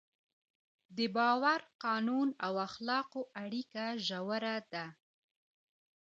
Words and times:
د 0.97 0.99
باور، 1.15 1.59
قانون 1.85 2.27
او 2.45 2.53
اخلاقو 2.67 3.21
اړیکه 3.43 3.85
ژوره 4.07 4.55
ده. 4.73 4.85